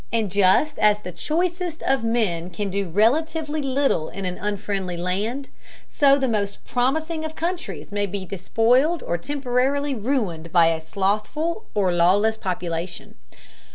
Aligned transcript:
And 0.11 0.31
just 0.31 0.79
as 0.79 0.99
the 1.01 1.11
choicest 1.11 1.83
of 1.83 2.03
men 2.03 2.49
can 2.49 2.71
do 2.71 2.89
relatively 2.89 3.61
little 3.61 4.09
in 4.09 4.25
an 4.25 4.39
unfriendly 4.39 4.97
land, 4.97 5.49
so 5.87 6.17
the 6.17 6.27
most 6.27 6.65
promising 6.65 7.23
of 7.23 7.35
countries 7.35 7.91
may 7.91 8.07
be 8.07 8.25
despoiled 8.25 9.03
or 9.03 9.19
temporarily 9.19 9.93
ruined 9.93 10.51
by 10.51 10.69
a 10.69 10.81
slothful 10.81 11.65
or 11.75 11.93
lawless 11.93 12.35
population. 12.35 13.13